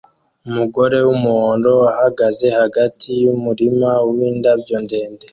Umugore 0.49 0.97
wumuhondo 1.07 1.73
ahagaze 1.93 2.45
hagati 2.59 3.09
yumurima 3.21 3.91
windabyo 4.17 4.75
ndende 4.85 5.25